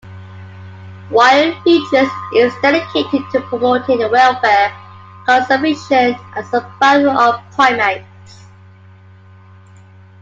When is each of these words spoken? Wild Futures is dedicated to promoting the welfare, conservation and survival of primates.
Wild 1.11 1.61
Futures 1.61 2.09
is 2.35 2.51
dedicated 2.63 3.21
to 3.33 3.41
promoting 3.41 3.99
the 3.99 4.09
welfare, 4.09 4.75
conservation 5.27 6.15
and 6.35 6.45
survival 6.47 7.11
of 7.11 7.39
primates. 7.51 8.47